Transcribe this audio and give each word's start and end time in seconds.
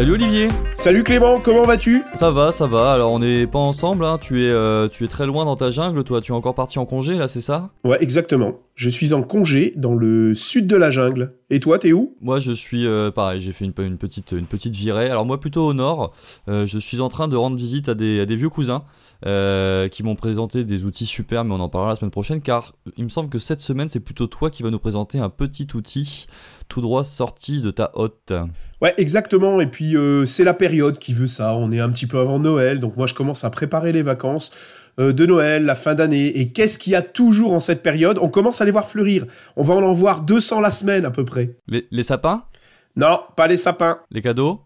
Salut 0.00 0.14
Olivier 0.14 0.48
Salut 0.80 1.04
Clément, 1.04 1.38
comment 1.38 1.64
vas-tu? 1.64 2.00
Ça 2.14 2.30
va, 2.30 2.52
ça 2.52 2.66
va. 2.66 2.92
Alors 2.92 3.12
on 3.12 3.18
n'est 3.18 3.46
pas 3.46 3.58
ensemble, 3.58 4.02
hein. 4.02 4.16
tu, 4.18 4.42
es, 4.42 4.48
euh, 4.48 4.88
tu 4.88 5.04
es 5.04 5.08
très 5.08 5.26
loin 5.26 5.44
dans 5.44 5.54
ta 5.54 5.70
jungle, 5.70 6.02
toi. 6.04 6.22
Tu 6.22 6.32
es 6.32 6.34
encore 6.34 6.54
parti 6.54 6.78
en 6.78 6.86
congé, 6.86 7.16
là, 7.16 7.28
c'est 7.28 7.42
ça? 7.42 7.68
Ouais, 7.84 7.98
exactement. 8.00 8.60
Je 8.76 8.88
suis 8.88 9.12
en 9.12 9.22
congé 9.22 9.74
dans 9.76 9.92
le 9.92 10.34
sud 10.34 10.66
de 10.66 10.76
la 10.76 10.90
jungle. 10.90 11.34
Et 11.50 11.60
toi, 11.60 11.78
t'es 11.78 11.92
où? 11.92 12.16
Moi, 12.22 12.40
je 12.40 12.52
suis 12.52 12.86
euh, 12.86 13.10
pareil. 13.10 13.42
J'ai 13.42 13.52
fait 13.52 13.66
une, 13.66 13.74
une, 13.76 13.98
petite, 13.98 14.32
une 14.32 14.46
petite 14.46 14.74
virée. 14.74 15.10
Alors 15.10 15.26
moi, 15.26 15.38
plutôt 15.38 15.66
au 15.66 15.74
nord. 15.74 16.14
Euh, 16.48 16.66
je 16.66 16.78
suis 16.78 17.00
en 17.00 17.10
train 17.10 17.28
de 17.28 17.36
rendre 17.36 17.58
visite 17.58 17.90
à 17.90 17.94
des, 17.94 18.20
à 18.20 18.24
des 18.24 18.36
vieux 18.36 18.48
cousins. 18.48 18.82
qui 19.22 20.02
m'ont 20.02 20.16
présenté 20.16 20.64
des 20.64 20.86
outils 20.86 21.04
super, 21.04 21.44
mais 21.44 21.52
on 21.52 21.60
en 21.60 21.68
parlera 21.68 21.90
la 21.90 21.96
semaine 21.96 22.10
prochaine, 22.10 22.40
car 22.40 22.72
il 22.96 23.04
me 23.04 23.10
semble 23.10 23.28
que 23.28 23.38
cette 23.38 23.60
semaine, 23.60 23.90
c'est 23.90 24.00
plutôt 24.00 24.28
toi 24.28 24.48
qui 24.48 24.62
vas 24.62 24.70
nous 24.70 24.78
présenter 24.78 25.18
un 25.18 25.28
petit 25.28 25.68
outil 25.74 26.26
tout 26.70 26.80
droit 26.80 27.04
sorti 27.04 27.60
de 27.60 27.70
ta 27.70 27.90
hotte. 27.94 28.32
Ouais, 28.80 28.94
exactement. 28.96 29.60
Et 29.60 29.66
puis, 29.66 29.94
euh, 29.96 30.24
c'est 30.24 30.44
la 30.44 30.54
période 30.54 30.69
qui 30.98 31.12
veut 31.12 31.26
ça. 31.26 31.54
On 31.54 31.70
est 31.72 31.80
un 31.80 31.90
petit 31.90 32.06
peu 32.06 32.18
avant 32.18 32.38
Noël, 32.38 32.80
donc 32.80 32.96
moi, 32.96 33.06
je 33.06 33.14
commence 33.14 33.44
à 33.44 33.50
préparer 33.50 33.92
les 33.92 34.02
vacances 34.02 34.52
euh, 34.98 35.12
de 35.12 35.26
Noël, 35.26 35.64
la 35.64 35.74
fin 35.74 35.94
d'année. 35.94 36.26
Et 36.38 36.50
qu'est-ce 36.50 36.78
qu'il 36.78 36.92
y 36.92 36.96
a 36.96 37.02
toujours 37.02 37.52
en 37.54 37.60
cette 37.60 37.82
période? 37.82 38.18
On 38.20 38.28
commence 38.28 38.60
à 38.60 38.64
les 38.64 38.70
voir 38.70 38.88
fleurir. 38.88 39.26
On 39.56 39.62
va 39.62 39.74
en 39.74 39.92
voir 39.92 40.22
200 40.22 40.60
la 40.60 40.70
semaine 40.70 41.04
à 41.04 41.10
peu 41.10 41.24
près. 41.24 41.56
Les, 41.68 42.02
sapins? 42.02 42.44
Non, 42.96 43.20
pas 43.36 43.46
les 43.46 43.56
sapins. 43.56 44.00
Les 44.10 44.22
cadeaux? 44.22 44.60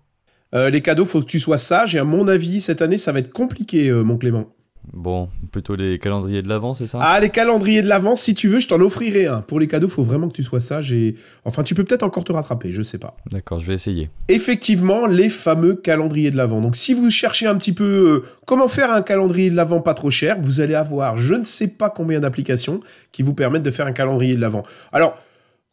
Euh, 0.54 0.70
Les 0.70 0.80
cadeaux, 0.80 1.04
faut 1.04 1.20
que 1.20 1.26
tu 1.26 1.40
sois 1.40 1.58
sage. 1.58 1.94
Et 1.94 1.98
à 1.98 2.04
mon 2.04 2.28
avis, 2.28 2.60
cette 2.60 2.82
année, 2.82 2.98
ça 2.98 3.12
va 3.12 3.18
être 3.18 3.32
compliqué, 3.32 3.90
mon 3.92 4.16
Clément. 4.16 4.54
Bon, 4.92 5.28
plutôt 5.50 5.74
les 5.74 5.98
calendriers 5.98 6.42
de 6.42 6.48
l'avant, 6.48 6.74
c'est 6.74 6.86
ça? 6.86 6.98
Ah, 7.00 7.18
les 7.18 7.30
calendriers 7.30 7.82
de 7.82 7.88
l'avant, 7.88 8.16
si 8.16 8.34
tu 8.34 8.48
veux, 8.48 8.60
je 8.60 8.68
t'en 8.68 8.80
offrirai 8.80 9.26
un. 9.26 9.40
Pour 9.40 9.58
les 9.58 9.66
cadeaux, 9.66 9.88
faut 9.88 10.02
vraiment 10.02 10.28
que 10.28 10.34
tu 10.34 10.42
sois 10.42 10.60
sage 10.60 10.92
et. 10.92 11.16
Enfin, 11.44 11.62
tu 11.62 11.74
peux 11.74 11.84
peut-être 11.84 12.02
encore 12.02 12.24
te 12.24 12.32
rattraper, 12.32 12.70
je 12.70 12.82
sais 12.82 12.98
pas. 12.98 13.16
D'accord, 13.30 13.58
je 13.58 13.66
vais 13.66 13.74
essayer. 13.74 14.10
Effectivement, 14.28 15.06
les 15.06 15.28
fameux 15.28 15.74
calendriers 15.74 16.30
de 16.30 16.36
l'avant. 16.36 16.60
Donc, 16.60 16.76
si 16.76 16.94
vous 16.94 17.10
cherchez 17.10 17.46
un 17.46 17.56
petit 17.56 17.72
peu 17.72 18.24
euh, 18.24 18.28
comment 18.46 18.68
faire 18.68 18.92
un 18.92 19.02
calendrier 19.02 19.50
de 19.50 19.56
l'avant 19.56 19.80
pas 19.80 19.94
trop 19.94 20.10
cher, 20.10 20.36
vous 20.40 20.60
allez 20.60 20.74
avoir 20.74 21.16
je 21.16 21.34
ne 21.34 21.44
sais 21.44 21.68
pas 21.68 21.90
combien 21.90 22.20
d'applications 22.20 22.80
qui 23.12 23.22
vous 23.22 23.34
permettent 23.34 23.62
de 23.62 23.70
faire 23.70 23.86
un 23.86 23.92
calendrier 23.92 24.36
de 24.36 24.40
l'avant. 24.40 24.64
Alors, 24.92 25.18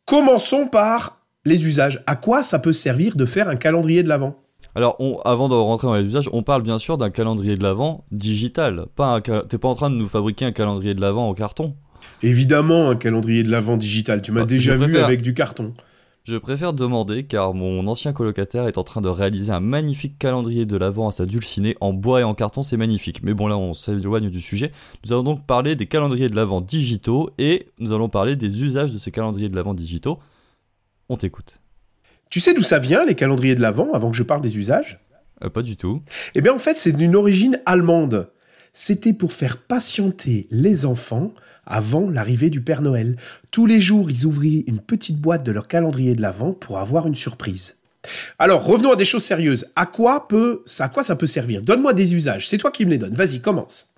commençons 0.06 0.68
par 0.68 1.18
les 1.46 1.66
usages. 1.66 2.02
À 2.06 2.16
quoi 2.16 2.44
ça 2.44 2.59
peut 2.59 2.73
servir 2.73 3.16
de 3.16 3.25
faire 3.25 3.50
un 3.50 3.56
calendrier 3.56 4.03
de 4.03 4.09
l'avant? 4.09 4.38
Alors, 4.73 4.97
avant 5.25 5.50
de 5.50 5.53
rentrer 5.53 5.88
dans 5.88 5.95
les 5.95 6.05
usages, 6.05 6.30
on 6.31 6.44
parle 6.44 6.61
bien 6.61 6.80
sûr 6.80 6.97
d'un 6.97 7.09
calendrier 7.09 7.58
de 7.58 7.64
l'Avent 7.64 8.05
digital. 8.11 8.86
Pas 8.95 9.19
T'es 9.22 9.58
pas 9.58 9.67
en 9.67 9.75
train 9.75 9.89
de 9.89 9.95
nous 9.95 10.08
fabriquer 10.08 10.45
un 10.45 10.52
calendrier 10.52 10.94
de 10.94 11.02
l'Avent 11.02 11.28
en 11.28 11.33
carton? 11.33 11.75
Évidemment, 12.23 12.89
un 12.89 12.95
calendrier 12.95 13.44
de 13.44 13.52
l'Avent 13.52 13.78
digital. 13.78 14.22
Tu 14.22 14.31
m'as 14.31 14.41
ah, 14.41 14.45
déjà 14.45 14.75
vu 14.78 14.97
avec 14.97 15.22
du 15.22 15.33
carton. 15.33 15.73
Je 16.23 16.38
préfère 16.38 16.73
demander 16.73 17.23
car 17.23 17.55
mon 17.55 17.88
ancien 17.88 18.13
colocataire 18.13 18.67
est 18.67 18.78
en 18.78 18.83
train 18.83 19.02
de 19.02 19.09
réaliser 19.09 19.52
un 19.52 19.59
magnifique 19.59 20.19
calendrier 20.19 20.67
de 20.67 20.78
l'Avent 20.78 21.08
à 21.08 21.11
sa 21.11 21.25
dulcinée 21.25 21.75
en 21.81 21.94
bois 21.94 22.22
et 22.22 22.23
en 22.23 22.35
carton, 22.35 22.61
c'est 22.61 22.78
magnifique. 22.78 23.23
Mais 23.23 23.33
bon 23.33 23.47
là 23.47 23.58
on 23.58 23.73
s'éloigne 23.73 24.30
du 24.30 24.39
sujet. 24.39 24.72
Nous 25.03 25.13
allons 25.13 25.23
donc 25.23 25.47
parler 25.47 25.75
des 25.75 25.88
calendriers 25.88 26.30
de 26.30 26.35
l'Avent 26.35 26.61
digitaux 26.61 27.31
et 27.39 27.69
nous 27.80 27.91
allons 27.91 28.08
parler 28.08 28.35
des 28.35 28.63
usages 28.63 28.94
de 28.94 29.00
ces 29.00 29.11
calendriers 29.11 29.50
de 29.50 29.56
l'Avent 29.56 29.73
digitaux. 29.73 30.19
On 31.09 31.17
t'écoute. 31.17 31.61
Tu 32.32 32.40
sais 32.40 32.54
d'où 32.54 32.64
ça 32.64 32.80
vient, 32.80 33.06
les 33.06 33.14
calendriers 33.14 33.56
de 33.56 33.62
l'Avent, 33.62 33.92
avant 33.94 34.10
que 34.10 34.16
je 34.16 34.24
parle 34.24 34.42
des 34.42 34.58
usages? 34.58 35.00
Euh, 35.44 35.50
Pas 35.50 35.62
du 35.62 35.76
tout. 35.76 36.02
Eh 36.34 36.42
bien, 36.42 36.54
en 36.54 36.58
fait, 36.58 36.76
c'est 36.76 36.94
d'une 36.94 37.16
origine 37.16 37.60
allemande. 37.66 38.30
C'était 38.74 39.12
pour 39.12 39.34
faire 39.34 39.58
patienter 39.58 40.48
les 40.50 40.86
enfants 40.86 41.34
avant 41.66 42.09
l'arrivée 42.09 42.50
du 42.50 42.62
Père 42.62 42.82
Noël. 42.82 43.18
Tous 43.52 43.66
les 43.66 43.82
jours, 43.82 44.09
ils 44.09 44.26
ouvraient 44.26 44.64
une 44.66 44.80
petite 44.80 45.20
boîte 45.20 45.44
de 45.44 45.52
leur 45.52 45.68
calendrier 45.68 46.16
de 46.16 46.22
l'Avent 46.22 46.54
pour 46.54 46.80
avoir 46.80 47.06
une 47.06 47.16
surprise. 47.16 47.80
Alors, 48.40 48.64
revenons 48.64 48.94
à 48.94 48.96
des 48.96 49.06
choses 49.06 49.25
sérieuses. 49.25 49.68
À 49.75 49.86
quoi, 49.86 50.30
peut, 50.30 50.64
à 50.80 50.88
quoi 50.88 51.03
ça 51.03 51.18
peut 51.18 51.28
servir? 51.28 51.62
Donne-moi 51.62 51.94
des 51.94 52.16
usages. 52.16 52.47
C'est 52.47 52.58
toi 52.58 52.72
qui 52.72 52.86
me 52.86 52.91
les 52.91 52.97
donnes. 52.97 53.14
Vas-y, 53.14 53.41
commence. 53.41 53.91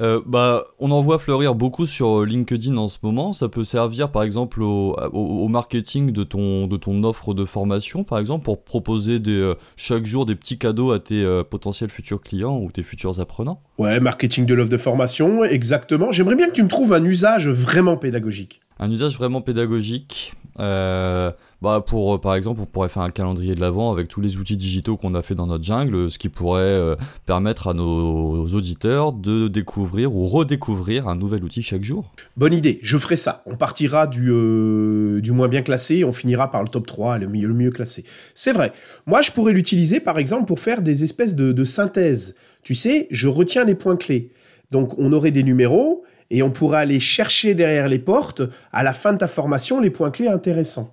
Euh, 0.00 0.20
bah, 0.26 0.64
on 0.80 0.90
en 0.90 1.02
voit 1.02 1.18
fleurir 1.18 1.54
beaucoup 1.54 1.86
sur 1.86 2.20
euh, 2.20 2.26
LinkedIn 2.26 2.76
en 2.76 2.88
ce 2.88 2.98
moment. 3.02 3.32
Ça 3.32 3.48
peut 3.48 3.64
servir 3.64 4.10
par 4.10 4.22
exemple 4.22 4.62
au, 4.62 5.48
marketing 5.48 6.10
de 6.10 6.24
ton, 6.24 6.66
de 6.66 6.76
ton 6.76 7.04
offre 7.04 7.34
de 7.34 7.44
formation, 7.44 8.02
par 8.04 8.18
exemple, 8.18 8.44
pour 8.44 8.64
proposer 8.64 9.18
des, 9.20 9.38
euh, 9.38 9.54
chaque 9.76 10.06
jour 10.06 10.26
des 10.26 10.34
petits 10.34 10.58
cadeaux 10.58 10.92
à 10.92 10.98
tes 10.98 11.24
potentiels 11.48 11.90
futurs 11.90 12.20
clients 12.20 12.58
ou 12.58 12.70
tes 12.70 12.82
futurs 12.82 13.20
apprenants. 13.20 13.62
Ouais, 13.78 14.00
marketing 14.00 14.46
de 14.46 14.54
l'offre 14.54 14.70
de 14.70 14.76
formation, 14.76 15.44
exactement. 15.44 16.12
J'aimerais 16.12 16.36
bien 16.36 16.48
que 16.48 16.52
tu 16.52 16.62
me 16.62 16.68
trouves 16.68 16.92
un 16.92 17.04
usage 17.04 17.48
vraiment 17.48 17.96
pédagogique. 17.96 18.60
Un 18.78 18.90
usage 18.90 19.16
vraiment 19.16 19.40
pédagogique. 19.40 20.34
Euh, 20.60 21.32
bah 21.62 21.82
pour, 21.84 22.14
euh, 22.14 22.18
par 22.18 22.34
exemple, 22.34 22.60
on 22.60 22.66
pourrait 22.66 22.88
faire 22.88 23.02
un 23.02 23.10
calendrier 23.10 23.54
de 23.54 23.60
l'avant 23.60 23.90
avec 23.90 24.08
tous 24.08 24.20
les 24.20 24.36
outils 24.36 24.56
digitaux 24.56 24.96
qu'on 24.96 25.14
a 25.14 25.22
fait 25.22 25.34
dans 25.34 25.46
notre 25.46 25.64
jungle, 25.64 26.10
ce 26.10 26.18
qui 26.18 26.28
pourrait 26.28 26.60
euh, 26.62 26.96
permettre 27.26 27.68
à 27.68 27.74
nos 27.74 28.46
auditeurs 28.48 29.12
de 29.12 29.48
découvrir 29.48 30.14
ou 30.14 30.26
redécouvrir 30.28 31.08
un 31.08 31.16
nouvel 31.16 31.42
outil 31.42 31.62
chaque 31.62 31.82
jour. 31.82 32.12
Bonne 32.36 32.52
idée, 32.52 32.78
je 32.82 32.98
ferai 32.98 33.16
ça. 33.16 33.42
On 33.46 33.56
partira 33.56 34.06
du, 34.06 35.20
du 35.22 35.32
moins 35.32 35.48
bien 35.48 35.62
classé 35.62 35.96
et 35.96 36.04
on 36.04 36.12
finira 36.12 36.50
par 36.50 36.62
le 36.62 36.68
top 36.68 36.86
3, 36.86 37.18
le 37.18 37.28
mieux, 37.28 37.48
le 37.48 37.54
mieux 37.54 37.70
classé. 37.70 38.04
C'est 38.34 38.52
vrai. 38.52 38.72
Moi, 39.06 39.22
je 39.22 39.30
pourrais 39.30 39.52
l'utiliser, 39.52 40.00
par 40.00 40.18
exemple, 40.18 40.44
pour 40.44 40.60
faire 40.60 40.82
des 40.82 41.02
espèces 41.04 41.34
de, 41.34 41.52
de. 41.52 41.64
Tu 42.62 42.74
sais, 42.74 43.08
je 43.10 43.28
retiens 43.28 43.64
les 43.64 43.74
points 43.74 43.96
clés. 43.96 44.30
Donc, 44.70 44.98
on 44.98 45.12
aurait 45.12 45.30
des 45.30 45.42
numéros 45.42 46.04
et 46.30 46.42
on 46.42 46.50
pourra 46.50 46.78
aller 46.78 47.00
chercher 47.00 47.54
derrière 47.54 47.88
les 47.88 47.98
portes, 47.98 48.42
à 48.72 48.82
la 48.82 48.92
fin 48.92 49.12
de 49.12 49.18
ta 49.18 49.26
formation, 49.26 49.80
les 49.80 49.90
points 49.90 50.10
clés 50.10 50.28
intéressants. 50.28 50.90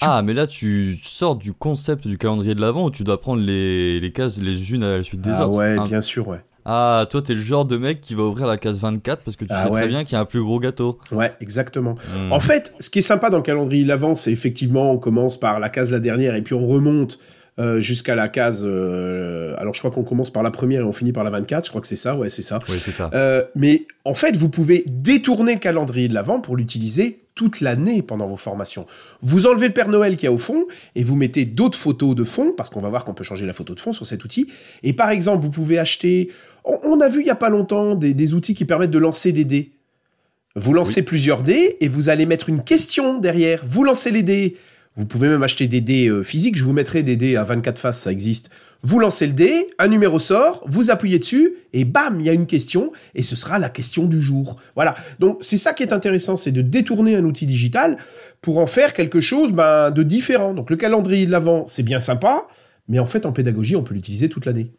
Ah, 0.00 0.22
mais 0.22 0.32
là, 0.32 0.46
tu 0.46 1.00
sors 1.02 1.34
du 1.34 1.52
concept 1.52 2.06
du 2.06 2.18
calendrier 2.18 2.54
de 2.54 2.60
l'avant 2.60 2.84
où 2.84 2.90
tu 2.90 3.02
dois 3.02 3.20
prendre 3.20 3.42
les, 3.42 3.98
les 3.98 4.12
cases 4.12 4.40
les 4.40 4.72
unes 4.72 4.84
à 4.84 4.98
la 4.98 5.02
suite 5.02 5.20
des 5.20 5.32
ah 5.32 5.48
autres. 5.48 5.56
Ouais, 5.56 5.76
hein. 5.76 5.86
bien 5.86 6.00
sûr, 6.00 6.28
ouais. 6.28 6.38
Ah, 6.64 7.06
toi, 7.10 7.22
t'es 7.22 7.34
le 7.34 7.40
genre 7.40 7.64
de 7.64 7.78
mec 7.78 8.02
qui 8.02 8.14
va 8.14 8.24
ouvrir 8.24 8.46
la 8.46 8.58
case 8.58 8.78
24 8.78 9.22
parce 9.22 9.36
que 9.36 9.46
tu 9.46 9.50
ah 9.54 9.64
sais 9.64 9.70
très 9.70 9.88
bien 9.88 10.04
qu'il 10.04 10.12
y 10.12 10.16
a 10.16 10.20
un 10.20 10.26
plus 10.26 10.42
gros 10.42 10.60
gâteau. 10.60 10.98
Ouais, 11.10 11.32
exactement. 11.40 11.94
Hmm. 12.14 12.30
En 12.30 12.40
fait, 12.40 12.74
ce 12.78 12.90
qui 12.90 12.98
est 12.98 13.02
sympa 13.02 13.30
dans 13.30 13.38
le 13.38 13.42
calendrier 13.42 13.84
de 13.84 13.88
l'avant, 13.88 14.14
c'est 14.14 14.30
effectivement, 14.30 14.92
on 14.92 14.98
commence 14.98 15.40
par 15.40 15.60
la 15.60 15.70
case 15.70 15.90
la 15.92 15.98
dernière 15.98 16.34
et 16.34 16.42
puis 16.42 16.54
on 16.54 16.66
remonte 16.66 17.18
euh, 17.58 17.80
jusqu'à 17.80 18.14
la 18.14 18.28
case. 18.28 18.62
Euh, 18.64 19.54
alors, 19.58 19.74
je 19.74 19.80
crois 19.80 19.90
qu'on 19.90 20.04
commence 20.04 20.30
par 20.30 20.44
la 20.44 20.52
première 20.52 20.82
et 20.82 20.84
on 20.84 20.92
finit 20.92 21.12
par 21.12 21.24
la 21.24 21.30
24. 21.30 21.64
Je 21.64 21.70
crois 21.70 21.80
que 21.80 21.88
c'est 21.88 21.96
ça. 21.96 22.16
Ouais, 22.16 22.30
c'est 22.30 22.42
ça. 22.42 22.60
Oui, 22.68 22.76
c'est 22.78 22.92
ça. 22.92 23.10
Euh, 23.14 23.42
mais 23.56 23.86
en 24.04 24.14
fait, 24.14 24.36
vous 24.36 24.48
pouvez 24.48 24.84
détourner 24.86 25.54
le 25.54 25.58
calendrier 25.58 26.06
de 26.06 26.14
l'avant 26.14 26.40
pour 26.40 26.56
l'utiliser 26.56 27.18
toute 27.34 27.60
l'année 27.60 28.02
pendant 28.02 28.26
vos 28.26 28.36
formations. 28.36 28.86
Vous 29.22 29.46
enlevez 29.46 29.68
le 29.68 29.72
Père 29.72 29.88
Noël 29.88 30.16
qui 30.16 30.26
est 30.26 30.28
au 30.28 30.38
fond 30.38 30.66
et 30.94 31.02
vous 31.02 31.16
mettez 31.16 31.44
d'autres 31.44 31.78
photos 31.78 32.14
de 32.14 32.24
fond 32.24 32.52
parce 32.56 32.70
qu'on 32.70 32.80
va 32.80 32.88
voir 32.90 33.04
qu'on 33.04 33.14
peut 33.14 33.24
changer 33.24 33.46
la 33.46 33.52
photo 33.52 33.74
de 33.74 33.80
fond 33.80 33.92
sur 33.92 34.06
cet 34.06 34.24
outil. 34.24 34.48
Et 34.82 34.92
par 34.92 35.10
exemple, 35.10 35.42
vous 35.42 35.50
pouvez 35.50 35.78
acheter. 35.78 36.30
On, 36.64 37.00
a 37.00 37.08
vu 37.08 37.22
il 37.22 37.26
y 37.26 37.30
a 37.30 37.36
pas 37.36 37.48
longtemps 37.48 37.94
des, 37.94 38.34
outils 38.34 38.54
qui 38.54 38.64
permettent 38.64 38.90
de 38.90 38.98
lancer 38.98 39.32
des 39.32 39.44
dés. 39.44 39.72
Vous 40.54 40.72
lancez 40.72 41.02
plusieurs 41.02 41.42
dés 41.42 41.76
et 41.80 41.88
vous 41.88 42.08
allez 42.08 42.26
mettre 42.26 42.48
une 42.48 42.62
question 42.62 43.18
derrière. 43.18 43.62
Vous 43.64 43.82
lancez 43.82 44.10
les 44.10 44.22
dés. 44.22 44.56
Vous 44.98 45.06
pouvez 45.06 45.28
même 45.28 45.44
acheter 45.44 45.68
des 45.68 45.80
dés 45.80 46.08
euh, 46.08 46.24
physiques. 46.24 46.56
Je 46.56 46.64
vous 46.64 46.72
mettrai 46.72 47.04
des 47.04 47.16
dés 47.16 47.36
à 47.36 47.44
24 47.44 47.78
faces, 47.78 48.00
ça 48.00 48.10
existe. 48.10 48.50
Vous 48.82 48.98
lancez 48.98 49.28
le 49.28 49.32
dé, 49.32 49.68
un 49.78 49.86
numéro 49.86 50.18
sort, 50.18 50.60
vous 50.66 50.90
appuyez 50.90 51.20
dessus, 51.20 51.54
et 51.72 51.84
bam, 51.84 52.18
il 52.18 52.26
y 52.26 52.28
a 52.28 52.32
une 52.32 52.46
question, 52.46 52.92
et 53.14 53.22
ce 53.22 53.36
sera 53.36 53.60
la 53.60 53.68
question 53.68 54.06
du 54.06 54.20
jour. 54.20 54.56
Voilà. 54.74 54.96
Donc, 55.20 55.38
c'est 55.40 55.56
ça 55.56 55.72
qui 55.72 55.84
est 55.84 55.92
intéressant, 55.92 56.34
c'est 56.34 56.50
de 56.50 56.62
détourner 56.62 57.14
un 57.14 57.24
outil 57.24 57.46
digital 57.46 57.96
pour 58.40 58.58
en 58.58 58.66
faire 58.66 58.92
quelque 58.92 59.20
chose 59.20 59.52
ben, 59.52 59.92
de 59.92 60.02
différent. 60.02 60.52
Donc, 60.52 60.68
le 60.68 60.76
calendrier 60.76 61.26
de 61.26 61.30
l'avant, 61.30 61.64
c'est 61.66 61.84
bien 61.84 62.00
sympa, 62.00 62.48
mais 62.88 62.98
en 62.98 63.06
fait, 63.06 63.24
en 63.24 63.30
pédagogie, 63.30 63.76
on 63.76 63.84
peut 63.84 63.94
l'utiliser 63.94 64.28
toute 64.28 64.46
l'année. 64.46 64.72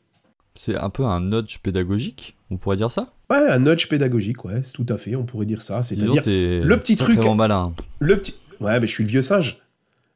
C'est 0.54 0.76
un 0.76 0.90
peu 0.90 1.06
un 1.06 1.22
nudge 1.22 1.60
pédagogique, 1.60 2.36
on 2.52 2.58
pourrait 2.58 2.76
dire 2.76 2.92
ça? 2.92 3.14
Ouais, 3.30 3.38
un 3.38 3.60
nudge 3.60 3.88
pédagogique, 3.88 4.44
ouais, 4.44 4.60
c'est 4.64 4.74
tout 4.74 4.86
à 4.90 4.98
fait, 4.98 5.16
on 5.16 5.24
pourrait 5.24 5.46
dire 5.46 5.62
ça. 5.62 5.82
C'est-à-dire 5.82 6.24
le 6.26 6.76
petit 6.76 6.98
truc. 6.98 7.24
malin. 7.24 7.74
Le 8.02 8.18
petit. 8.18 8.36
Ouais, 8.60 8.78
mais 8.82 8.88
je 8.88 8.92
suis 8.92 9.06
le 9.06 9.10
vieux 9.10 9.22
singe. 9.22 9.62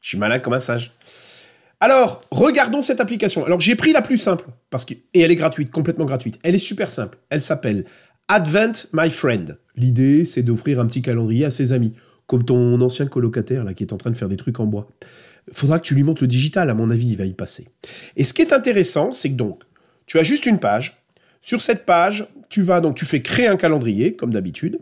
Je 0.04 0.10
suis 0.10 0.18
malin 0.18 0.38
comme 0.38 0.54
un 0.54 0.60
sage. 0.60 0.92
Alors, 1.80 2.22
regardons 2.30 2.82
cette 2.82 3.00
application. 3.00 3.46
Alors, 3.46 3.62
j'ai 3.62 3.76
pris 3.76 3.94
la 3.94 4.02
plus 4.02 4.18
simple, 4.18 4.46
parce 4.70 4.86
que, 4.86 4.94
et 4.94 5.22
elle 5.22 5.32
est 5.32 5.36
gratuite, 5.36 5.72
complètement 5.72 6.06
gratuite. 6.06 6.40
Elle 6.44 6.56
est 6.56 6.60
super 6.60 6.92
simple. 6.92 7.18
Elle 7.30 7.42
s'appelle 7.42 7.86
Advent 8.28 8.74
My 8.92 9.10
Friend. 9.10 9.58
L'idée, 9.76 10.26
c'est 10.26 10.44
d'offrir 10.44 10.80
un 10.82 10.88
petit 10.88 11.02
calendrier 11.02 11.46
à 11.46 11.50
ses 11.50 11.72
amis, 11.72 11.94
comme 12.28 12.44
ton 12.44 12.80
ancien 12.82 13.06
colocataire, 13.06 13.64
là, 13.64 13.74
qui 13.74 13.84
est 13.84 13.94
en 13.94 13.98
train 13.98 14.12
de 14.12 14.18
faire 14.18 14.30
des 14.30 14.36
trucs 14.38 14.60
en 14.60 14.66
bois. 14.66 14.88
Faudra 15.52 15.80
que 15.80 15.86
tu 15.86 15.96
lui 15.96 16.04
montres 16.04 16.24
le 16.24 16.28
digital, 16.28 16.70
à 16.70 16.74
mon 16.74 16.90
avis, 16.90 17.08
il 17.08 17.18
va 17.18 17.26
y 17.26 17.34
passer. 17.34 17.70
Et 18.18 18.26
ce 18.26 18.34
qui 18.34 18.42
est 18.42 18.52
intéressant, 18.52 19.14
c'est 19.14 19.30
que 19.30 19.36
donc, 19.36 19.64
tu 20.06 20.20
as 20.20 20.24
juste 20.24 20.46
une 20.46 20.60
page. 20.60 21.02
Sur 21.42 21.62
cette 21.62 21.86
page, 21.86 22.28
tu 22.50 22.62
vas 22.62 22.82
donc, 22.82 22.96
tu 22.96 23.06
fais 23.06 23.22
créer 23.22 23.48
un 23.48 23.58
calendrier, 23.58 24.16
comme 24.16 24.32
d'habitude. 24.32 24.80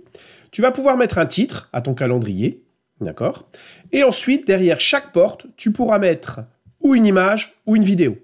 Tu 0.52 0.64
vas 0.64 0.72
pouvoir 0.72 0.98
mettre 0.98 1.20
un 1.20 1.28
titre 1.28 1.70
à 1.74 1.82
ton 1.82 1.94
calendrier. 1.94 2.64
D'accord 3.02 3.50
Et 3.92 4.04
ensuite, 4.04 4.46
derrière 4.48 4.80
chaque 4.80 5.12
porte, 5.12 5.48
tu 5.58 5.72
pourras 5.72 5.98
mettre 6.00 6.42
ou 6.82 6.96
une 6.96 7.06
image 7.06 7.56
ou 7.66 7.76
une 7.76 7.84
vidéo. 7.84 8.18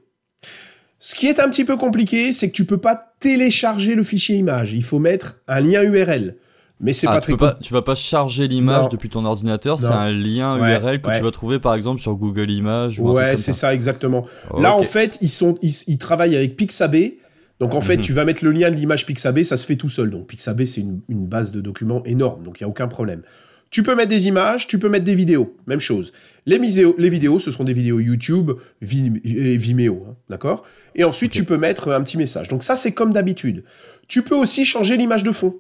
Ce 1.00 1.14
qui 1.16 1.28
est 1.28 1.40
un 1.40 1.50
petit 1.50 1.66
peu 1.66 1.78
compliqué, 1.78 2.34
c'est 2.34 2.50
que 2.50 2.56
tu 2.56 2.64
ne 2.64 2.68
peux 2.68 2.78
pas 2.80 3.14
télécharger 3.20 3.96
le 3.96 4.04
fichier 4.04 4.36
image. 4.38 4.74
Il 4.74 4.84
faut 4.84 5.00
mettre 5.00 5.40
un 5.48 5.60
lien 5.60 5.84
URL. 5.84 6.36
Mais 6.80 6.94
c'est 6.94 7.08
Ah, 7.08 7.14
pas 7.14 7.22
tu, 7.22 7.32
très 7.32 7.38
pas, 7.38 7.58
tu 7.62 7.74
vas 7.74 7.82
pas 7.82 7.96
charger 7.96 8.48
l'image 8.48 8.90
depuis 8.90 9.10
ton 9.10 9.26
ordinateur, 9.26 9.80
c'est 9.80 9.88
un 9.88 10.12
lien 10.12 10.60
Ouais, 10.62 10.74
URL 10.80 11.02
que 11.02 11.08
ouais. 11.10 11.18
tu 11.18 11.24
vas 11.24 11.32
trouver 11.32 11.58
par 11.60 11.74
exemple 11.74 12.00
sur 12.00 12.14
Google 12.14 12.52
Images 12.52 13.00
ou 13.00 13.12
Ouais, 13.14 13.36
c'est 13.36 13.52
ça, 13.52 13.74
exactement. 13.74 14.28
Là, 14.60 14.76
en 14.76 14.84
fait, 14.84 15.18
ils, 15.22 15.30
sont, 15.32 15.58
ils, 15.64 15.74
ils 15.88 15.98
travaillent 15.98 16.36
avec 16.36 16.56
Pixabay. 16.56 17.18
Donc, 17.60 17.74
en 17.74 17.82
fait, 17.82 17.96
Mhm. 17.98 18.02
tu 18.04 18.14
vas 18.14 18.24
mettre 18.26 18.44
le 18.46 18.52
lien 18.52 18.70
de 18.70 18.76
l'image 18.76 19.08
Pixabay, 19.08 19.44
ça 19.44 19.58
se 19.58 19.66
fait 19.66 19.76
tout 19.76 19.90
seul. 19.90 20.12
Donc, 20.12 20.28
Pixabay, 20.28 20.68
c'est 20.68 20.82
une, 20.82 21.02
une 21.10 21.26
base 21.26 21.52
de 21.52 21.62
documents 21.62 22.04
énorme, 22.06 22.44
donc 22.44 22.60
il 22.60 22.64
n'y 22.64 22.66
a 22.66 22.70
aucun 22.70 22.88
problème. 22.88 23.24
Tu 23.70 23.84
peux 23.84 23.96
mettre 23.96 24.10
des 24.10 24.28
images, 24.28 24.68
tu 24.68 24.80
peux 24.80 24.88
mettre 24.90 25.04
des 25.06 25.16
vidéos, 25.16 25.56
même 25.68 25.80
chose. 25.82 26.14
Les, 26.46 26.58
miséo- 26.60 26.96
les 26.98 27.10
vidéos, 27.10 27.38
ce 27.40 27.52
seront 27.52 27.66
des 27.66 27.74
vidéos 27.74 28.00
YouTube, 28.00 28.52
et 28.82 29.58
Vimeo, 29.58 30.06
hein, 30.10 30.16
d'accord? 30.30 30.64
Et 30.96 31.04
ensuite, 31.04 31.32
tu 31.32 31.44
peux 31.44 31.58
mettre 31.58 31.90
un 31.92 32.02
petit 32.02 32.18
message. 32.18 32.48
Donc, 32.48 32.64
ça, 32.64 32.76
c'est 32.76 32.94
comme 32.94 33.12
d'habitude. 33.12 33.64
Tu 34.08 34.22
peux 34.22 34.36
aussi 34.36 34.64
changer 34.64 34.96
l'image 34.96 35.24
de 35.24 35.32
fond, 35.34 35.60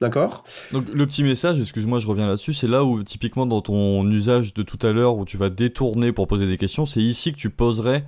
d'accord? 0.00 0.42
Donc 0.72 0.86
le 0.92 1.06
petit 1.06 1.22
message, 1.22 1.60
excuse-moi, 1.60 2.00
je 2.00 2.06
reviens 2.08 2.26
là-dessus, 2.26 2.52
c'est 2.52 2.66
là 2.66 2.84
où 2.84 3.02
typiquement 3.04 3.46
dans 3.46 3.60
ton 3.60 4.10
usage 4.10 4.52
de 4.52 4.62
tout 4.64 4.84
à 4.84 4.92
l'heure 4.92 5.16
où 5.16 5.24
tu 5.24 5.36
vas 5.36 5.48
détourner 5.48 6.10
pour 6.12 6.26
poser 6.26 6.46
des 6.48 6.58
questions, 6.58 6.84
c'est 6.84 7.00
ici 7.00 7.32
que 7.32 7.38
tu 7.38 7.48
poserais 7.48 8.04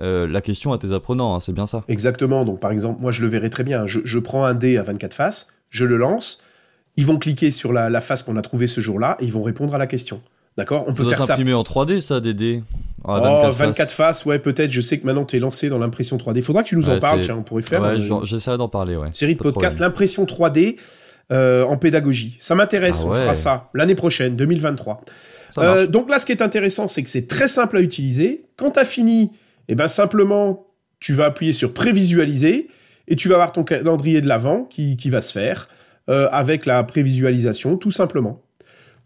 euh, 0.00 0.26
la 0.26 0.40
question 0.40 0.72
à 0.72 0.78
tes 0.78 0.92
apprenants, 0.92 1.34
hein, 1.34 1.40
c'est 1.40 1.52
bien 1.52 1.66
ça? 1.66 1.84
Exactement. 1.88 2.44
Donc, 2.44 2.58
par 2.60 2.72
exemple, 2.72 3.02
moi, 3.02 3.12
je 3.12 3.20
le 3.20 3.28
verrai 3.28 3.50
très 3.50 3.64
bien. 3.64 3.84
Je, 3.86 4.00
je 4.04 4.18
prends 4.18 4.44
un 4.44 4.54
dé 4.54 4.78
à 4.78 4.82
24 4.82 5.12
faces, 5.12 5.48
je 5.70 5.84
le 5.84 5.96
lance. 5.98 6.40
Ils 6.98 7.06
vont 7.06 7.16
cliquer 7.18 7.50
sur 7.50 7.72
la, 7.72 7.88
la 7.88 8.00
face 8.02 8.22
qu'on 8.22 8.36
a 8.36 8.42
trouvée 8.42 8.66
ce 8.66 8.82
jour-là 8.82 9.16
et 9.20 9.24
ils 9.24 9.32
vont 9.32 9.42
répondre 9.42 9.74
à 9.74 9.78
la 9.78 9.86
question. 9.86 10.20
D'accord? 10.58 10.84
On 10.86 10.90
Ça 10.90 10.94
peut 10.94 11.02
doit 11.04 11.14
faire 11.14 11.22
ça. 11.24 11.34
en 11.38 11.62
3D 11.62 12.00
ça, 12.00 12.20
des 12.20 12.34
dés. 12.34 12.62
Ah, 13.04 13.20
Oh, 13.20 13.22
24 13.22 13.52
24 13.54 13.76
faces. 13.76 13.92
faces, 13.94 14.24
ouais, 14.26 14.38
peut-être. 14.40 14.70
Je 14.72 14.80
sais 14.80 14.98
que 14.98 15.06
maintenant 15.06 15.24
tu 15.24 15.36
es 15.36 15.38
lancé 15.38 15.70
dans 15.70 15.78
l'impression 15.78 16.16
3D. 16.18 16.42
Faudra 16.42 16.62
que 16.64 16.68
tu 16.68 16.76
nous 16.76 16.90
en 16.90 16.98
parles, 16.98 17.20
tiens, 17.20 17.36
on 17.38 17.42
pourrait 17.44 17.62
faire 17.62 17.80
Ouais, 17.80 17.90
euh, 18.00 18.24
j'essaierai 18.24 18.58
d'en 18.58 18.68
parler, 18.68 18.96
ouais. 18.96 19.08
série 19.12 19.34
de 19.36 19.38
podcasts, 19.40 19.78
l'impression 19.78 20.24
3D 20.24 20.76
euh, 21.30 21.64
en 21.64 21.76
pédagogie. 21.76 22.34
Ça 22.40 22.54
m'intéresse, 22.56 23.02
Ah 23.04 23.08
on 23.08 23.12
fera 23.12 23.34
ça 23.34 23.70
l'année 23.74 23.94
prochaine, 23.94 24.34
2023. 24.34 25.00
Ça 25.54 25.60
marche. 25.62 25.78
Euh, 25.78 25.86
donc 25.86 26.10
là, 26.10 26.18
ce 26.18 26.26
qui 26.26 26.32
est 26.32 26.42
intéressant, 26.42 26.88
c'est 26.88 27.02
que 27.04 27.10
c'est 27.10 27.28
très 27.28 27.46
simple 27.48 27.76
à 27.76 27.80
utiliser. 27.80 28.44
Quand 28.56 28.72
tu 28.72 28.80
as 28.80 28.84
fini, 28.84 29.30
eh 29.68 29.74
ben, 29.76 29.86
simplement, 29.86 30.66
tu 30.98 31.14
vas 31.14 31.26
appuyer 31.26 31.52
sur 31.52 31.72
prévisualiser 31.72 32.66
et 33.06 33.14
tu 33.16 33.28
vas 33.28 33.36
avoir 33.36 33.52
ton 33.52 33.62
calendrier 33.62 34.20
de 34.20 34.26
l'avant 34.28 34.64
qui, 34.64 34.96
qui 34.96 35.08
va 35.10 35.20
se 35.20 35.32
faire 35.32 35.68
euh, 36.08 36.28
avec 36.30 36.66
la 36.66 36.82
prévisualisation, 36.84 37.76
tout 37.76 37.90
simplement. 37.90 38.42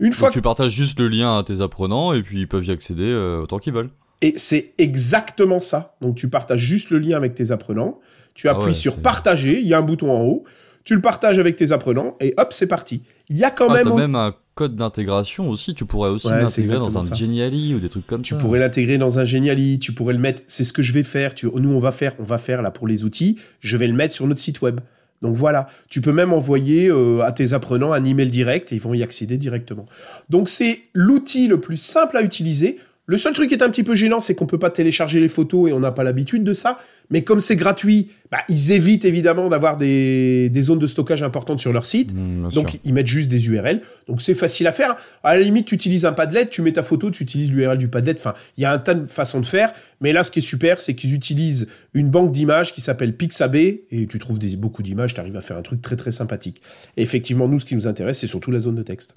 Une 0.00 0.12
fois 0.12 0.30
tu 0.30 0.42
partages 0.42 0.72
juste 0.72 0.98
le 0.98 1.08
lien 1.08 1.38
à 1.38 1.42
tes 1.44 1.60
apprenants 1.60 2.12
et 2.12 2.22
puis 2.22 2.40
ils 2.40 2.48
peuvent 2.48 2.64
y 2.64 2.70
accéder 2.70 3.04
euh, 3.06 3.42
autant 3.42 3.58
qu'ils 3.58 3.72
veulent. 3.72 3.90
Et 4.20 4.34
c'est 4.36 4.72
exactement 4.78 5.60
ça. 5.60 5.94
Donc 6.00 6.16
tu 6.16 6.28
partages 6.28 6.60
juste 6.60 6.90
le 6.90 6.98
lien 6.98 7.16
avec 7.16 7.34
tes 7.34 7.50
apprenants, 7.50 8.00
tu 8.34 8.48
Ah 8.48 8.52
appuies 8.52 8.66
ouais, 8.66 8.72
sur 8.72 8.98
partager, 8.98 9.60
il 9.60 9.66
y 9.66 9.74
a 9.74 9.78
un 9.78 9.82
bouton 9.82 10.10
en 10.10 10.22
haut, 10.22 10.44
tu 10.84 10.94
le 10.94 11.00
partages 11.00 11.38
avec 11.38 11.54
tes 11.56 11.70
apprenants 11.72 12.16
et 12.20 12.34
hop, 12.36 12.52
c'est 12.52 12.66
parti. 12.66 13.02
Il 13.28 13.36
y 13.36 13.44
a 13.44 13.50
quand 13.50 13.68
Ah, 13.70 13.74
même... 13.74 13.88
t'as 13.88 13.94
même 13.96 14.14
un 14.16 14.34
code 14.54 14.74
d'intégration 14.76 15.48
aussi, 15.48 15.74
tu 15.74 15.84
pourrais 15.86 16.10
aussi 16.10 16.26
Ouais, 16.28 16.40
l'intégrer 16.40 16.76
dans 16.76 16.98
un 16.98 17.02
ça. 17.02 17.14
Genially 17.14 17.74
ou 17.74 17.78
des 17.80 17.88
trucs 17.88 18.06
comme 18.06 18.22
Tu 18.22 18.34
ça. 18.34 18.40
pourrais 18.40 18.58
l'intégrer 18.58 18.98
dans 18.98 19.18
un 19.18 19.24
Geniali, 19.24 19.78
tu 19.78 19.92
pourrais 19.92 20.12
le 20.14 20.18
mettre, 20.20 20.42
c'est 20.46 20.64
ce 20.64 20.72
que 20.72 20.82
je 20.82 20.92
vais 20.92 21.02
faire, 21.04 21.34
tu, 21.34 21.46
nous 21.46 21.70
on 21.72 21.78
va 21.78 21.92
faire, 21.92 22.14
on 22.18 22.24
va 22.24 22.38
faire 22.38 22.60
là 22.62 22.70
pour 22.70 22.86
les 22.88 23.04
outils, 23.04 23.38
je 23.60 23.76
vais 23.76 23.86
le 23.86 23.94
mettre 23.94 24.14
sur 24.14 24.26
notre 24.26 24.40
site 24.40 24.60
web. 24.62 24.80
Donc 25.22 25.36
voilà, 25.36 25.68
tu 25.88 26.00
peux 26.00 26.12
même 26.12 26.32
envoyer 26.32 26.88
euh, 26.88 27.22
à 27.22 27.32
tes 27.32 27.54
apprenants 27.54 27.92
un 27.92 28.04
email 28.04 28.30
direct 28.30 28.72
et 28.72 28.74
ils 28.74 28.80
vont 28.80 28.92
y 28.92 29.02
accéder 29.02 29.38
directement. 29.38 29.86
Donc 30.28 30.48
c'est 30.48 30.80
l'outil 30.92 31.46
le 31.46 31.60
plus 31.60 31.76
simple 31.76 32.16
à 32.16 32.22
utiliser. 32.22 32.78
Le 33.12 33.18
seul 33.18 33.34
truc 33.34 33.50
qui 33.50 33.54
est 33.54 33.62
un 33.62 33.68
petit 33.68 33.82
peu 33.82 33.94
gênant, 33.94 34.20
c'est 34.20 34.34
qu'on 34.34 34.46
peut 34.46 34.58
pas 34.58 34.70
télécharger 34.70 35.20
les 35.20 35.28
photos 35.28 35.68
et 35.68 35.74
on 35.74 35.80
n'a 35.80 35.92
pas 35.92 36.02
l'habitude 36.02 36.44
de 36.44 36.54
ça. 36.54 36.78
Mais 37.10 37.22
comme 37.22 37.40
c'est 37.40 37.56
gratuit, 37.56 38.08
bah, 38.30 38.38
ils 38.48 38.72
évitent 38.72 39.04
évidemment 39.04 39.50
d'avoir 39.50 39.76
des, 39.76 40.48
des 40.48 40.62
zones 40.62 40.78
de 40.78 40.86
stockage 40.86 41.22
importantes 41.22 41.60
sur 41.60 41.74
leur 41.74 41.84
site. 41.84 42.14
Mmh, 42.14 42.50
sûr. 42.50 42.62
Donc 42.62 42.80
ils 42.84 42.94
mettent 42.94 43.08
juste 43.08 43.28
des 43.28 43.50
URL. 43.50 43.82
Donc 44.08 44.22
c'est 44.22 44.34
facile 44.34 44.66
à 44.66 44.72
faire. 44.72 44.96
À 45.22 45.36
la 45.36 45.42
limite, 45.42 45.66
tu 45.66 45.74
utilises 45.74 46.06
un 46.06 46.14
Padlet, 46.14 46.48
tu 46.48 46.62
mets 46.62 46.72
ta 46.72 46.82
photo, 46.82 47.10
tu 47.10 47.22
utilises 47.22 47.52
l'URL 47.52 47.76
du 47.76 47.88
Padlet. 47.88 48.14
Enfin, 48.16 48.32
il 48.56 48.62
y 48.62 48.64
a 48.64 48.72
un 48.72 48.78
tas 48.78 48.94
de 48.94 49.06
façons 49.10 49.40
de 49.40 49.46
faire. 49.46 49.74
Mais 50.00 50.12
là, 50.12 50.24
ce 50.24 50.30
qui 50.30 50.38
est 50.38 50.42
super, 50.42 50.80
c'est 50.80 50.94
qu'ils 50.94 51.12
utilisent 51.12 51.68
une 51.92 52.08
banque 52.08 52.32
d'images 52.32 52.72
qui 52.72 52.80
s'appelle 52.80 53.14
Pixabay 53.14 53.82
et 53.90 54.06
tu 54.06 54.18
trouves 54.20 54.38
des, 54.38 54.56
beaucoup 54.56 54.82
d'images. 54.82 55.12
Tu 55.12 55.20
arrives 55.20 55.36
à 55.36 55.42
faire 55.42 55.58
un 55.58 55.62
truc 55.62 55.82
très 55.82 55.96
très 55.96 56.12
sympathique. 56.12 56.62
Et 56.96 57.02
effectivement, 57.02 57.46
nous, 57.46 57.58
ce 57.58 57.66
qui 57.66 57.74
nous 57.74 57.86
intéresse, 57.86 58.20
c'est 58.20 58.26
surtout 58.26 58.52
la 58.52 58.58
zone 58.58 58.76
de 58.76 58.82
texte. 58.82 59.16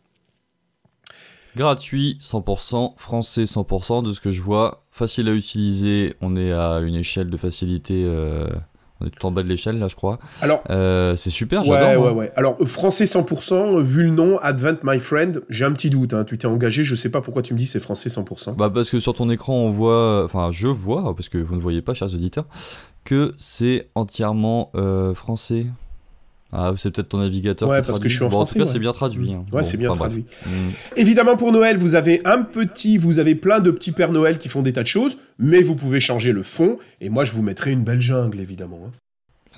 Gratuit, 1.56 2.18
100%, 2.22 2.94
français 2.98 3.44
100%, 3.46 4.04
de 4.04 4.12
ce 4.12 4.20
que 4.20 4.30
je 4.30 4.42
vois. 4.42 4.84
Facile 4.92 5.30
à 5.30 5.34
utiliser, 5.34 6.14
on 6.22 6.36
est 6.36 6.52
à 6.52 6.80
une 6.80 6.96
échelle 6.96 7.30
de 7.30 7.38
facilité, 7.38 8.04
euh, 8.06 8.48
on 9.02 9.06
est 9.08 9.10
tout 9.10 9.26
en 9.26 9.32
bas 9.32 9.44
de 9.44 9.48
l'échelle 9.50 9.78
là 9.80 9.88
je 9.90 9.96
crois. 9.96 10.20
Alors, 10.42 10.64
Euh, 10.70 11.16
c'est 11.18 11.30
super, 11.30 11.62
ouais, 11.68 11.78
j'adore. 11.80 12.06
ouais, 12.06 12.12
ouais. 12.12 12.32
Alors, 12.38 12.56
euh, 12.62 12.66
français 12.66 13.06
100%, 13.06 13.78
euh, 13.78 13.82
vu 13.82 14.04
le 14.04 14.10
nom, 14.10 14.38
Advent 14.40 14.78
My 14.84 15.00
Friend, 15.00 15.44
j'ai 15.50 15.66
un 15.66 15.72
petit 15.74 15.90
doute. 15.90 16.14
hein. 16.14 16.24
Tu 16.26 16.38
t'es 16.38 16.48
engagé, 16.48 16.84
je 16.84 16.96
sais 16.96 17.10
pas 17.10 17.22
pourquoi 17.22 17.42
tu 17.42 17.54
me 17.54 17.60
dis 17.60 17.66
c'est 17.66 17.80
français 17.82 18.10
100%. 18.10 18.56
Bah 18.56 18.70
parce 18.74 18.90
que 18.90 19.00
sur 19.00 19.14
ton 19.14 19.30
écran 19.30 19.54
on 19.56 19.70
voit, 19.70 20.24
enfin 20.26 20.50
je 20.52 20.68
vois, 20.68 21.14
parce 21.16 21.30
que 21.30 21.38
vous 21.38 21.56
ne 21.56 21.62
voyez 21.62 21.82
pas 21.82 21.94
chers 21.94 22.14
auditeurs, 22.14 22.46
que 23.04 23.34
c'est 23.38 23.90
entièrement 23.96 24.72
euh, 24.76 25.14
français. 25.14 25.66
Ah 26.58 26.74
c'est 26.78 26.90
peut-être 26.92 27.10
ton 27.10 27.18
navigateur 27.18 27.68
Ouais, 27.68 27.82
parce 27.82 28.00
que 28.00 28.08
je 28.08 28.16
suis 28.16 28.24
en 28.24 28.28
Bon, 28.30 28.38
français, 28.38 28.52
En 28.52 28.54
tout 28.54 28.60
cas 28.60 28.66
ouais. 28.68 28.72
c'est 28.74 28.80
bien 28.80 28.94
traduit. 28.94 29.34
hein. 29.34 29.44
Ouais, 29.52 29.62
Bon, 29.62 29.64
c'est 29.64 29.76
bien 29.78 29.92
traduit. 29.94 30.24
Mm. 30.46 30.50
Évidemment, 30.96 31.36
pour 31.36 31.52
Noël, 31.52 31.76
vous 31.78 31.96
avez 31.96 32.22
un 32.26 32.42
petit, 32.44 32.98
vous 32.98 33.20
avez 33.20 33.36
plein 33.36 33.60
de 33.60 33.72
petits 33.72 33.92
Pères 33.92 34.12
Noël 34.14 34.38
qui 34.38 34.48
font 34.48 34.62
des 34.62 34.72
tas 34.72 34.84
de 34.84 34.88
choses, 34.88 35.18
mais 35.38 35.62
vous 35.62 35.76
pouvez 35.76 36.00
changer 36.00 36.32
le 36.32 36.44
fond, 36.44 36.78
et 37.02 37.10
moi, 37.10 37.26
je 37.26 37.34
vous 37.34 37.42
mettrai 37.42 37.72
une 37.74 37.84
belle 37.84 38.00
jungle, 38.02 38.40
évidemment. 38.40 38.80
hein. 38.88 38.92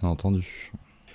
Bien 0.02 0.10
entendu. 0.10 0.72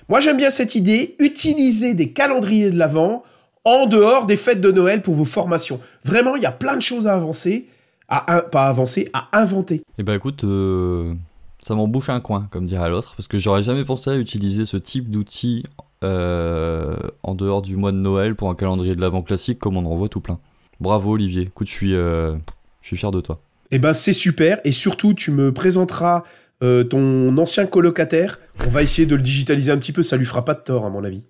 Moi, 0.09 0.21
j'aime 0.21 0.37
bien 0.37 0.51
cette 0.51 0.75
idée, 0.75 1.17
utiliser 1.19 1.95
des 1.95 2.11
calendriers 2.11 2.71
de 2.71 2.79
l'Avent 2.79 3.23
en 3.65 3.87
dehors 3.87 4.27
des 4.27 4.37
fêtes 4.37 4.61
de 4.61 4.71
Noël 4.71 5.03
pour 5.03 5.15
vos 5.15 5.25
formations. 5.25 5.81
Vraiment, 6.05 6.37
il 6.37 6.43
y 6.43 6.47
a 6.47 6.53
plein 6.53 6.77
de 6.77 6.83
choses 6.83 7.07
à 7.07 7.15
avancer, 7.15 7.67
à, 8.09 8.43
pas 8.43 8.67
avancer, 8.67 9.09
à 9.13 9.29
inventer. 9.41 9.83
Et 9.99 10.03
bah 10.03 10.15
écoute, 10.15 10.45
euh, 10.45 11.15
ça 11.63 11.75
m'en 11.75 11.87
bouche 11.87 12.09
un 12.09 12.21
coin, 12.21 12.49
comme 12.51 12.67
dirait 12.67 12.91
l'autre, 12.91 13.15
parce 13.17 13.29
que 13.29 13.39
j'aurais 13.39 13.63
jamais 13.63 13.85
pensé 13.85 14.11
à 14.11 14.17
utiliser 14.17 14.67
ce 14.67 14.77
type 14.77 15.11
d'outil 15.11 15.65
euh, 16.03 16.97
en 17.23 17.35
dehors 17.35 17.63
du 17.63 17.77
mois 17.77 17.93
de 17.93 17.99
Noël 17.99 18.35
pour 18.35 18.51
un 18.51 18.55
calendrier 18.55 18.97
de 18.97 19.01
l'avant 19.01 19.23
classique, 19.23 19.59
comme 19.61 19.77
on 19.77 19.87
en 19.87 19.95
voit 19.95 20.09
tout 20.09 20.21
plein. 20.21 20.41
Bravo 20.81 21.13
Olivier, 21.13 21.43
écoute, 21.43 21.69
je 21.69 21.73
suis, 21.73 21.95
euh, 21.95 22.35
je 22.81 22.89
suis 22.89 22.97
fier 22.97 23.13
de 23.13 23.21
toi. 23.21 23.41
Eh 23.71 23.79
ben, 23.79 23.93
c'est 23.93 24.13
super, 24.13 24.61
et 24.65 24.73
surtout, 24.73 25.15
tu 25.15 25.31
me 25.31 25.53
présenteras 25.53 26.25
euh, 26.65 26.83
ton 26.83 27.37
ancien 27.39 27.67
colocataire. 27.67 28.41
On 28.67 28.69
va 28.69 28.83
essayer 28.83 29.07
de 29.07 29.15
le 29.15 29.23
digitaliser 29.23 29.71
un 29.71 29.79
petit 29.79 29.93
peu, 29.93 30.03
ça 30.03 30.17
lui 30.17 30.27
fera 30.27 30.45
pas 30.45 30.55
de 30.55 30.61
tort, 30.61 30.85
à 30.85 30.91
mon 30.91 31.05
avis. 31.05 31.25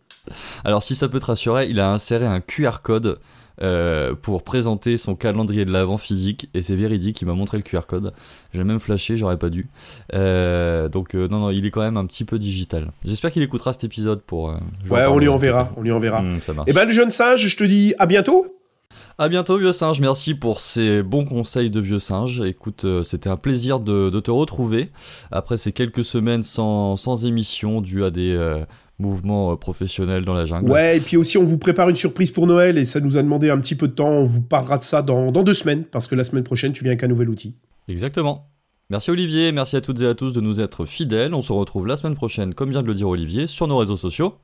Alors 0.64 0.82
si 0.82 0.94
ça 0.94 1.08
peut 1.08 1.20
te 1.20 1.26
rassurer, 1.26 1.66
il 1.68 1.80
a 1.80 1.90
inséré 1.90 2.26
un 2.26 2.40
QR 2.40 2.78
code 2.82 3.18
euh, 3.62 4.14
pour 4.14 4.42
présenter 4.42 4.98
son 4.98 5.14
calendrier 5.14 5.64
de 5.64 5.70
l'avant 5.70 5.96
physique, 5.96 6.48
et 6.54 6.62
c'est 6.62 6.76
véridique, 6.76 7.20
il 7.20 7.26
m'a 7.26 7.34
montré 7.34 7.56
le 7.56 7.62
QR 7.62 7.82
code. 7.86 8.12
J'ai 8.52 8.64
même 8.64 8.80
flashé, 8.80 9.16
j'aurais 9.16 9.38
pas 9.38 9.50
dû. 9.50 9.68
Euh, 10.14 10.88
donc 10.88 11.14
euh, 11.14 11.28
non, 11.28 11.38
non, 11.38 11.50
il 11.50 11.64
est 11.66 11.70
quand 11.70 11.82
même 11.82 11.96
un 11.96 12.06
petit 12.06 12.24
peu 12.24 12.38
digital. 12.38 12.90
J'espère 13.04 13.30
qu'il 13.30 13.42
écoutera 13.42 13.72
cet 13.72 13.84
épisode 13.84 14.22
pour... 14.22 14.54
Ouais, 14.90 15.06
on 15.06 15.18
lui 15.18 15.28
enverra, 15.28 15.72
on 15.76 15.82
lui 15.82 15.92
enverra. 15.92 16.22
Ça 16.40 16.52
marche. 16.52 16.66
Eh 16.68 16.72
ben, 16.72 16.84
le 16.84 16.92
jeune 16.92 17.10
singe, 17.10 17.46
je 17.46 17.56
te 17.56 17.64
dis 17.64 17.94
à 17.98 18.06
bientôt. 18.06 18.46
À 19.18 19.28
bientôt 19.28 19.58
vieux 19.58 19.72
singe, 19.72 20.00
merci 20.00 20.34
pour 20.34 20.58
ces 20.60 21.02
bons 21.02 21.24
conseils 21.24 21.70
de 21.70 21.80
vieux 21.80 21.98
singe. 21.98 22.40
Écoute, 22.40 22.84
euh, 22.84 23.02
c'était 23.02 23.28
un 23.28 23.36
plaisir 23.36 23.78
de, 23.78 24.08
de 24.08 24.20
te 24.20 24.30
retrouver 24.30 24.90
après 25.30 25.58
ces 25.58 25.72
quelques 25.72 26.04
semaines 26.04 26.42
sans, 26.42 26.96
sans 26.96 27.26
émission 27.26 27.80
dû 27.82 28.04
à 28.04 28.10
des 28.10 28.32
euh, 28.32 28.64
mouvements 29.02 29.52
euh, 29.52 29.56
professionnels 29.56 30.24
dans 30.24 30.34
la 30.34 30.46
jungle. 30.46 30.70
Ouais, 30.70 30.96
et 30.96 31.00
puis 31.00 31.16
aussi, 31.16 31.36
on 31.36 31.44
vous 31.44 31.58
prépare 31.58 31.88
une 31.88 31.96
surprise 31.96 32.30
pour 32.30 32.46
Noël 32.46 32.78
et 32.78 32.84
ça 32.84 33.00
nous 33.00 33.16
a 33.18 33.22
demandé 33.22 33.50
un 33.50 33.58
petit 33.58 33.74
peu 33.74 33.88
de 33.88 33.92
temps. 33.92 34.08
On 34.08 34.24
vous 34.24 34.40
parlera 34.40 34.78
de 34.78 34.82
ça 34.82 35.02
dans, 35.02 35.30
dans 35.30 35.42
deux 35.42 35.54
semaines 35.54 35.84
parce 35.84 36.08
que 36.08 36.14
la 36.14 36.24
semaine 36.24 36.44
prochaine, 36.44 36.72
tu 36.72 36.82
viens 36.82 36.92
avec 36.92 37.02
un 37.02 37.08
nouvel 37.08 37.28
outil. 37.28 37.54
Exactement. 37.88 38.48
Merci 38.90 39.10
Olivier, 39.10 39.52
merci 39.52 39.76
à 39.76 39.80
toutes 39.80 40.00
et 40.02 40.06
à 40.06 40.14
tous 40.14 40.32
de 40.32 40.40
nous 40.40 40.60
être 40.60 40.84
fidèles. 40.84 41.34
On 41.34 41.40
se 41.40 41.52
retrouve 41.52 41.86
la 41.86 41.96
semaine 41.96 42.14
prochaine, 42.14 42.52
comme 42.52 42.70
vient 42.70 42.82
de 42.82 42.86
le 42.86 42.94
dire 42.94 43.08
Olivier, 43.08 43.46
sur 43.46 43.66
nos 43.66 43.76
réseaux 43.78 43.96
sociaux. 43.96 44.34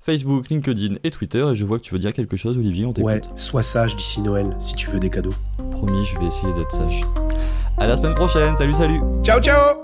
Facebook, 0.00 0.48
LinkedIn 0.50 0.96
et 1.04 1.10
Twitter. 1.10 1.46
Et 1.52 1.54
je 1.54 1.64
vois 1.64 1.78
que 1.78 1.84
tu 1.84 1.94
veux 1.94 2.00
dire 2.00 2.12
quelque 2.12 2.36
chose, 2.36 2.58
Olivier, 2.58 2.84
on 2.84 2.92
t'écoute. 2.92 3.06
Ouais, 3.08 3.20
sois 3.36 3.62
sage 3.62 3.96
d'ici 3.96 4.20
Noël 4.20 4.56
si 4.58 4.74
tu 4.74 4.90
veux 4.90 4.98
des 4.98 5.10
cadeaux. 5.10 5.34
Promis, 5.70 6.04
je 6.04 6.18
vais 6.18 6.26
essayer 6.26 6.52
d'être 6.54 6.72
sage. 6.72 7.02
À 7.78 7.86
la 7.86 7.96
semaine 7.96 8.14
prochaine, 8.14 8.56
salut, 8.56 8.74
salut 8.74 9.00
Ciao, 9.22 9.40
ciao 9.40 9.81